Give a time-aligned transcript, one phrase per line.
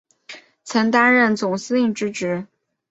[0.63, 2.47] 曾担任总司令之职。